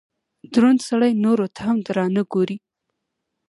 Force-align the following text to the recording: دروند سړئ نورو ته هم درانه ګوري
دروند 0.53 0.79
سړئ 0.89 1.11
نورو 1.25 1.45
ته 1.55 1.59
هم 1.67 1.77
درانه 1.87 2.21
ګوري 2.33 2.57